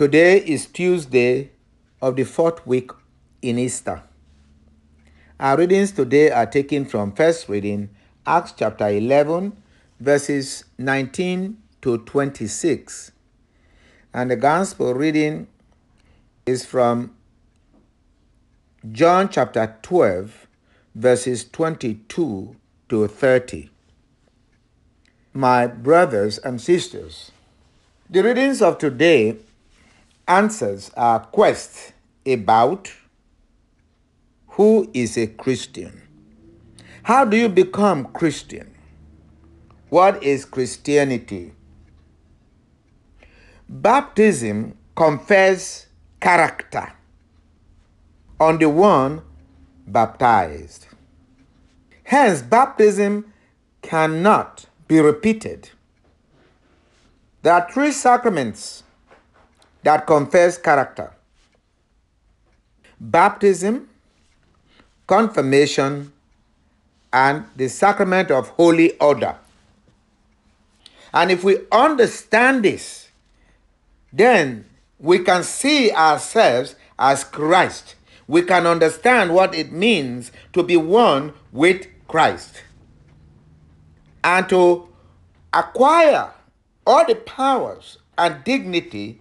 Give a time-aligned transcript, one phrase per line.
[0.00, 1.50] Today is Tuesday
[2.00, 2.90] of the fourth week
[3.42, 4.02] in Easter.
[5.38, 7.90] Our readings today are taken from first reading,
[8.26, 9.54] Acts chapter 11,
[10.00, 13.12] verses 19 to 26.
[14.14, 15.48] And the gospel reading
[16.46, 17.14] is from
[18.90, 20.46] John chapter 12,
[20.94, 22.56] verses 22
[22.88, 23.68] to 30.
[25.34, 27.32] My brothers and sisters,
[28.08, 29.36] the readings of today
[30.30, 31.92] answers our quest
[32.24, 32.92] about
[34.50, 36.02] who is a Christian.
[37.02, 38.72] How do you become Christian?
[39.88, 41.52] What is Christianity?
[43.68, 45.86] Baptism confers
[46.20, 46.92] character
[48.38, 49.22] on the one
[49.88, 50.86] baptized.
[52.04, 53.32] Hence, baptism
[53.82, 55.70] cannot be repeated.
[57.42, 58.84] There are three sacraments
[59.82, 61.10] that confers character
[63.00, 63.88] baptism,
[65.06, 66.12] confirmation,
[67.12, 69.36] and the sacrament of holy order.
[71.12, 73.08] And if we understand this,
[74.12, 74.66] then
[74.98, 77.96] we can see ourselves as Christ.
[78.28, 82.62] We can understand what it means to be one with Christ
[84.22, 84.88] and to
[85.52, 86.30] acquire
[86.86, 89.19] all the powers and dignity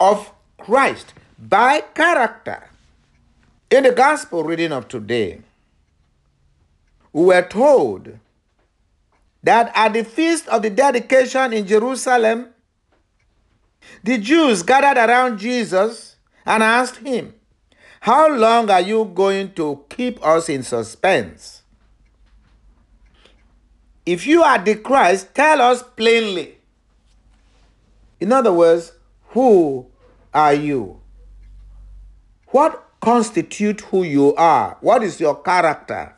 [0.00, 2.70] of Christ by character.
[3.70, 5.42] In the gospel reading of today,
[7.12, 8.18] we were told
[9.42, 12.48] that at the feast of the dedication in Jerusalem,
[14.02, 17.34] the Jews gathered around Jesus and asked him,
[18.00, 21.62] How long are you going to keep us in suspense?
[24.04, 26.56] If you are the Christ, tell us plainly.
[28.18, 28.92] In other words,
[29.28, 29.86] who
[30.32, 31.00] are you?
[32.48, 34.76] What constitute who you are?
[34.80, 36.14] What is your character?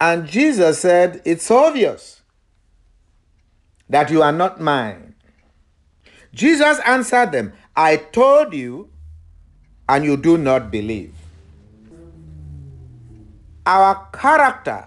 [0.00, 2.22] And Jesus said, It's obvious
[3.88, 5.14] that you are not mine.
[6.32, 8.90] Jesus answered them, I told you,
[9.88, 11.14] and you do not believe.
[13.66, 14.86] Our character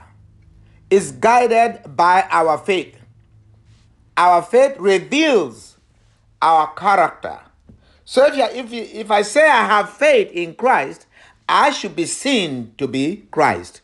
[0.89, 2.97] is guided by our faith.
[4.15, 5.77] Our faith reveals
[6.41, 7.39] our character.
[8.09, 11.07] So if, you, if, you, if I say I have faith in Christ,
[11.47, 13.81] I should be seen to be Christ,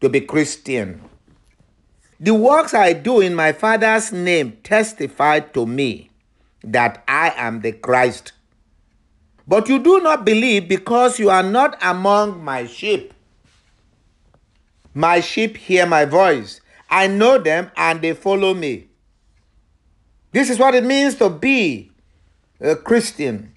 [0.00, 1.00] to be Christian.
[2.18, 6.10] The works I do in my Father's name testify to me
[6.64, 8.32] that I am the Christ.
[9.46, 13.14] But you do not believe because you are not among my sheep.
[14.92, 16.60] My sheep hear my voice.
[16.90, 18.88] I know them and they follow me.
[20.32, 21.91] This is what it means to be
[22.62, 23.54] a Christian.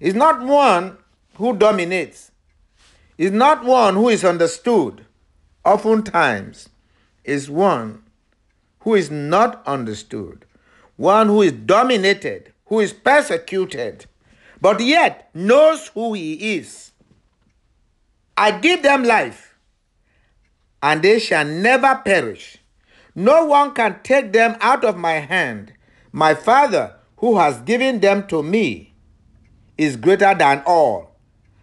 [0.00, 0.96] is not one
[1.34, 2.30] who dominates,
[3.18, 5.04] is not one who is understood.
[5.64, 6.68] Oftentimes,
[7.24, 8.02] is one
[8.80, 10.44] who is not understood,
[10.96, 14.06] one who is dominated, who is persecuted,
[14.60, 16.92] but yet knows who he is.
[18.36, 19.56] I give them life,
[20.82, 22.58] and they shall never perish.
[23.14, 25.72] No one can take them out of my hand.
[26.12, 28.94] My Father, who has given them to me,
[29.78, 31.16] is greater than all,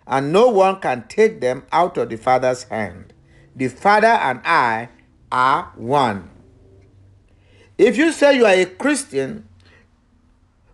[0.06, 3.14] and no one can take them out of the Father's hand.
[3.56, 4.90] The Father and I
[5.32, 6.30] are one.
[7.78, 9.48] If you say you are a Christian,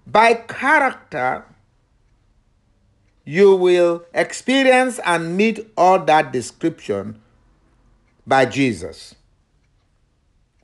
[0.05, 1.45] by character,
[3.23, 7.21] you will experience and meet all that description
[8.25, 9.15] by Jesus.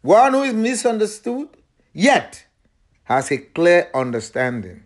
[0.02, 1.50] One who is misunderstood,
[1.94, 2.45] yet
[3.06, 4.84] has a clear understanding,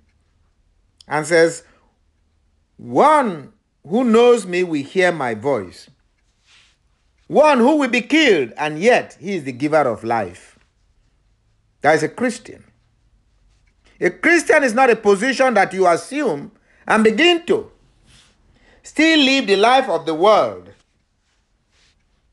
[1.08, 1.64] and says,
[2.78, 3.54] One
[3.88, 5.90] who knows me will hear my voice.
[7.28, 10.58] One who will be killed, and yet he is the giver of life.
[11.82, 12.64] That is a Christian.
[14.02, 16.52] A Christian is not a position that you assume
[16.88, 17.72] and begin to
[18.84, 20.70] still live the life of the world.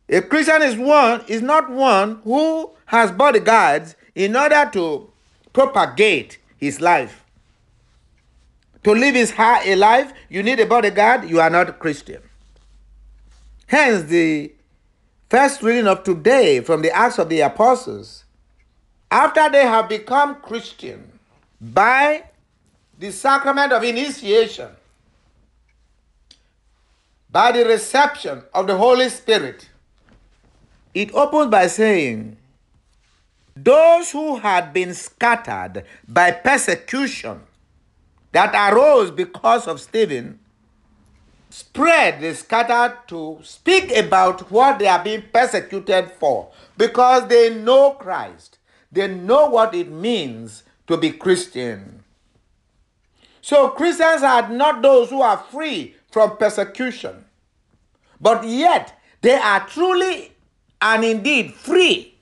[0.08, 5.10] A Christian is one is not one who has bodyguards in order to
[5.56, 7.25] propagate his life.
[8.85, 12.20] To live his a life, you need a bodyguard, you are not Christian.
[13.67, 14.53] Hence, the
[15.31, 18.25] first reading of today from the Acts of the Apostles,
[19.11, 21.11] after they have become Christian
[21.58, 22.25] by
[22.99, 24.69] the sacrament of initiation,
[27.31, 29.70] by the reception of the Holy Spirit,
[30.93, 32.37] it opens by saying,
[33.56, 37.41] Those who had been scattered by persecution,
[38.32, 40.41] that arose because of Stephen
[41.49, 47.93] spread, they scattered to speak about what they are being persecuted for because they know
[47.93, 48.58] Christ.
[48.93, 52.05] They know what it means to be Christian.
[53.41, 57.25] So Christians are not those who are free from persecution,
[58.20, 60.32] but yet they are truly
[60.82, 62.15] and indeed free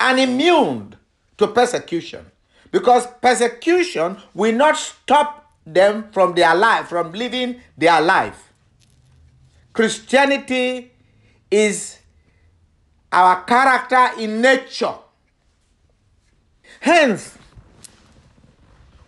[0.00, 0.96] and immune
[1.38, 2.26] to persecution.
[2.72, 8.52] Because persecution will not stop them from their life from living their life.
[9.72, 10.90] Christianity
[11.50, 11.98] is
[13.12, 14.94] our character in nature.
[16.80, 17.36] Hence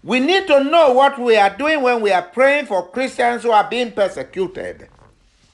[0.05, 3.51] we need to know what we are doing when we are praying for christians who
[3.51, 4.89] are being persecuted.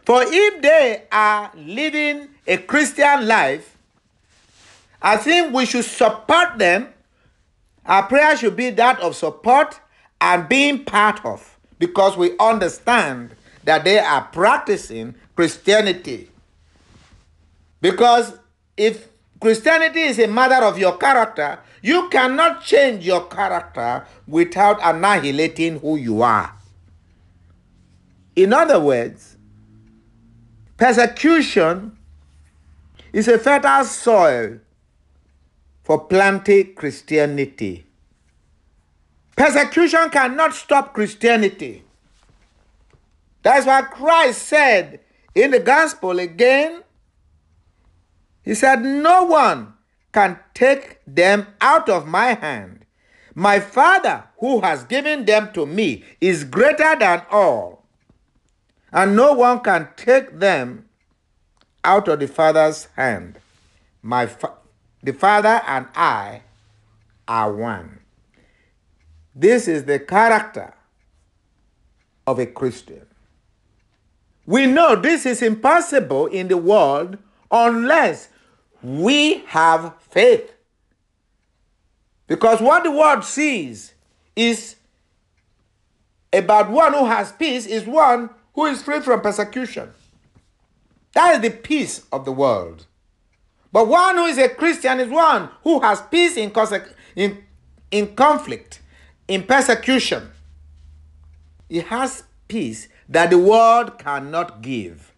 [0.05, 3.78] For if they are living a christian life
[5.01, 6.89] I think we should support them.
[7.87, 9.81] Our prayer should be that of support
[10.21, 13.35] and being part of because we understand
[13.65, 16.31] that they are practicing Christianity.
[17.81, 18.33] Because
[18.77, 19.09] if
[19.41, 25.97] Christianity is a matter of your character, you cannot change your character without annihilating who
[25.97, 26.53] you are.
[28.35, 29.37] In other words,
[30.77, 31.97] persecution
[33.13, 34.59] is a fertile soil
[35.89, 37.87] for planting Christianity.
[39.35, 41.83] Persecution cannot stop Christianity.
[43.43, 45.01] That's why Christ said
[45.35, 46.83] in the gospel again,
[48.43, 49.73] He said, No one
[50.13, 52.85] can take them out of my hand.
[53.35, 57.87] My Father, who has given them to me, is greater than all,
[58.93, 60.87] and no one can take them
[61.83, 63.39] out of the Father's hand.
[64.03, 64.53] My fa-
[65.03, 66.43] the Father and I
[67.27, 68.01] are one.
[69.35, 70.75] This is the character
[72.27, 73.07] of a Christian.
[74.47, 77.19] We know this is impossible in the world
[77.51, 78.29] unless
[78.83, 80.53] we have faith.
[82.27, 83.95] Because what the world sees
[84.35, 84.77] is
[86.33, 89.91] about one who has peace is one who is free from persecution.
[91.15, 92.87] That is the peace of the world.
[93.73, 96.53] But one who is a Christian is one who has peace in,
[97.17, 97.45] in,
[97.91, 98.81] in conflict,
[99.27, 100.31] in persecution.
[101.69, 105.13] He has peace that the world cannot give.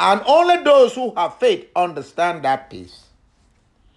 [0.00, 3.04] And only those who have faith understand that peace.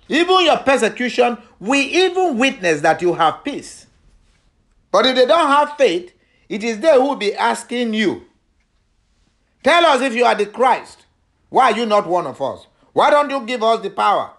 [0.09, 3.86] Even your persecution, we even witness that you have peace.
[4.92, 6.13] But if they don't have faith,
[6.50, 8.25] it is they who will be asking you,
[9.63, 11.06] Tell us if you are the Christ.
[11.50, 12.65] Why are you not one of us?
[12.93, 14.31] Why don't you give us the power?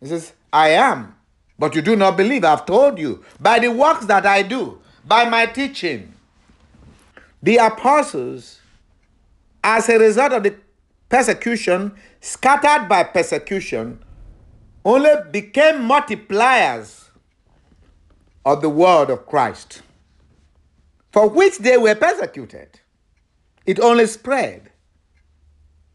[0.00, 1.14] He says, I am,
[1.58, 2.44] but you do not believe.
[2.44, 6.14] I've told you by the works that I do, by my teaching.
[7.42, 8.60] The apostles,
[9.62, 10.54] as a result of the
[11.08, 14.02] persecution, scattered by persecution,
[14.84, 17.08] only became multipliers
[18.44, 19.82] of the word of Christ,
[21.12, 22.80] for which they were persecuted.
[23.66, 24.69] It only spread.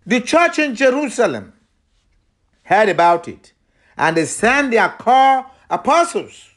[0.05, 1.53] The church in Jerusalem
[2.63, 3.53] heard about it
[3.97, 6.49] and they sent their core apostles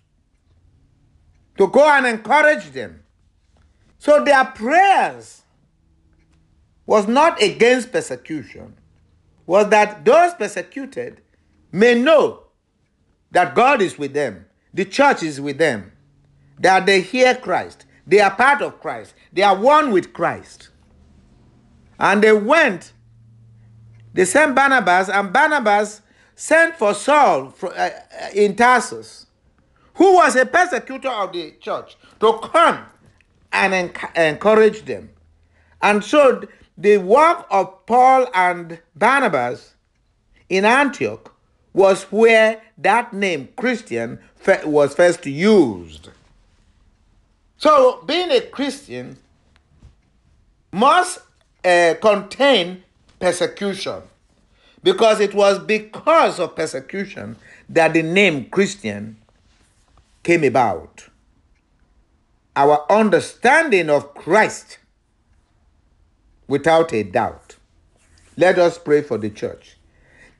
[1.56, 3.02] to go and encourage them.
[3.98, 5.42] So their prayers
[6.86, 8.74] was not against persecution,
[9.46, 11.20] was that those persecuted
[11.72, 12.44] may know
[13.30, 15.92] that God is with them, the church is with them,
[16.58, 20.70] that they hear Christ, they are part of Christ, they are one with Christ.
[22.00, 22.92] And they went
[24.12, 26.02] they sent Barnabas, and Barnabas
[26.34, 27.90] sent for Saul uh,
[28.34, 29.26] in Tarsus,
[29.94, 32.84] who was a persecutor of the church, to come
[33.52, 35.10] and encourage them.
[35.82, 36.42] And so
[36.76, 39.74] the work of Paul and Barnabas
[40.48, 41.34] in Antioch
[41.72, 44.18] was where that name Christian
[44.64, 46.10] was first used.
[47.56, 49.16] So being a Christian
[50.72, 51.20] must
[51.64, 52.84] uh, contain
[53.18, 54.02] persecution.
[54.82, 57.36] Because it was because of persecution
[57.68, 59.16] that the name Christian
[60.22, 61.08] came about.
[62.54, 64.78] Our understanding of Christ,
[66.46, 67.56] without a doubt.
[68.36, 69.76] Let us pray for the church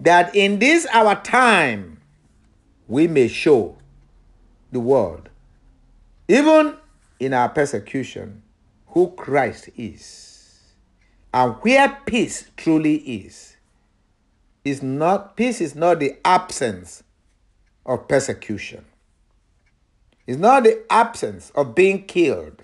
[0.01, 2.01] that in this our time
[2.87, 3.77] we may show
[4.73, 5.29] the world,
[6.29, 6.77] even
[7.21, 8.43] in our persecution,
[8.89, 10.28] who Christ is.
[11.33, 13.57] And where peace truly is,
[14.65, 17.03] is not peace is not the absence
[17.87, 18.85] of persecution.
[20.27, 22.63] is not the absence of being killed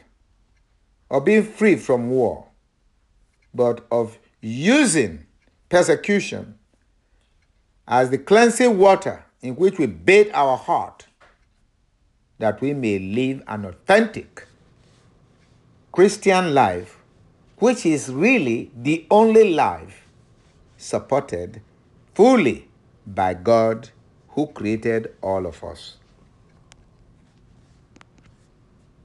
[1.08, 2.46] or being free from war,
[3.54, 5.26] but of using
[5.70, 6.58] persecution
[7.88, 11.06] as the cleansing water in which we bathe our heart
[12.38, 14.46] that we may live an authentic
[15.92, 16.98] Christian life,
[17.58, 20.06] which is really the only life
[20.76, 21.60] supported
[22.14, 22.68] fully
[23.06, 23.90] by God
[24.30, 25.96] who created all of us.